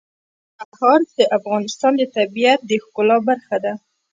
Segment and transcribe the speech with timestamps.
[0.75, 3.73] کندهار د افغانستان د طبیعت د ښکلا برخه ده.